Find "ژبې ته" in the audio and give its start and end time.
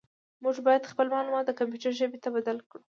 1.99-2.29